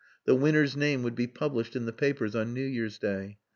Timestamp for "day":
2.97-3.37